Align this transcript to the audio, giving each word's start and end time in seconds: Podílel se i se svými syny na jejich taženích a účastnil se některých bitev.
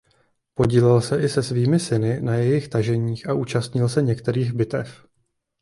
Podílel 0.53 1.01
se 1.01 1.21
i 1.23 1.29
se 1.29 1.43
svými 1.43 1.79
syny 1.79 2.21
na 2.21 2.35
jejich 2.35 2.67
taženích 2.67 3.29
a 3.29 3.33
účastnil 3.33 3.89
se 3.89 4.01
některých 4.01 4.53
bitev. 4.53 5.07